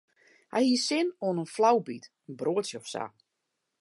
[0.55, 3.05] Hy hie sin oan in flaubyt, in broadsje of sa.